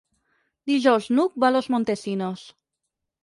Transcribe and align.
Dijous 0.69 1.09
n'Hug 1.17 1.37
va 1.43 1.51
a 1.53 1.53
Los 1.55 1.69
Montesinos. 1.75 2.47